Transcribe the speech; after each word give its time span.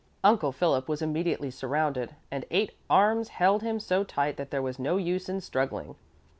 Uncle 0.23 0.51
Philip 0.51 0.87
was 0.89 1.03
immediately 1.03 1.51
surrounded, 1.51 2.15
and 2.31 2.43
eight 2.49 2.71
arms 2.89 3.27
held 3.29 3.61
him 3.61 3.79
so 3.79 4.03
tight 4.03 4.35
that 4.35 4.49
there 4.49 4.59
was 4.59 4.79
no 4.79 4.97
use 4.97 5.29
in 5.29 5.41
struggling. 5.41 5.95